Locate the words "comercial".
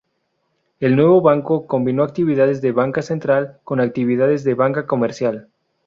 4.87-5.49